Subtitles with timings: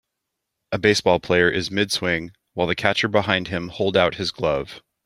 [0.71, 4.81] A baseball player is midswing, while the catcher behind him hold out his glove.